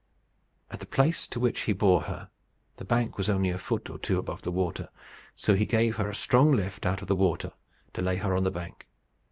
[0.71, 2.31] At the place to which he bore her,
[2.77, 4.89] the bank was only a foot or two above the water,
[5.35, 7.51] so he gave her a strong lift out of the water,
[7.93, 8.87] to lay her on the bank.